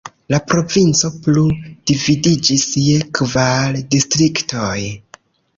[0.33, 1.43] La provinco plu
[1.91, 4.77] dividiĝis je kvar distriktoj.